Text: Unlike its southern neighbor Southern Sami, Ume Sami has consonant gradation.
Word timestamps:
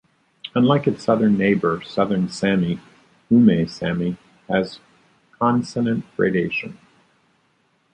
Unlike 0.55 0.87
its 0.87 1.03
southern 1.03 1.37
neighbor 1.37 1.79
Southern 1.83 2.27
Sami, 2.27 2.79
Ume 3.29 3.67
Sami 3.67 4.17
has 4.49 4.79
consonant 5.37 6.05
gradation. 6.17 6.79